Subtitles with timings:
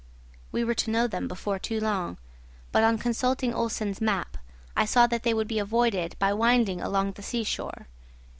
[0.51, 2.17] We were to know them before long,
[2.71, 4.35] but on consulting Olsen's map,
[4.75, 7.85] I saw that they would be avoided by winding along the seashore.